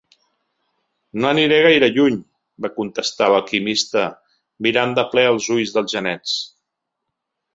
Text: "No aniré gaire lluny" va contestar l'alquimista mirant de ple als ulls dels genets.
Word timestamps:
"No 1.23 1.27
aniré 1.31 1.59
gaire 1.65 1.89
lluny" 1.97 2.15
va 2.65 2.71
contestar 2.79 3.27
l'alquimista 3.33 4.05
mirant 4.69 4.97
de 5.01 5.03
ple 5.13 5.27
als 5.33 5.51
ulls 5.57 5.75
dels 5.77 5.97
genets. 5.97 6.35